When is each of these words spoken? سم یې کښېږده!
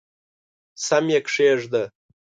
سم 0.85 1.05
یې 1.13 1.19
کښېږده! 1.25 1.83